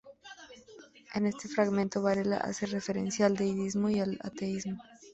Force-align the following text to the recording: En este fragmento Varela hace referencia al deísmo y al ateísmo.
En 1.13 1.27
este 1.27 1.47
fragmento 1.47 2.01
Varela 2.01 2.37
hace 2.37 2.65
referencia 2.65 3.27
al 3.27 3.37
deísmo 3.37 3.87
y 3.91 3.99
al 3.99 4.17
ateísmo. 4.23 4.81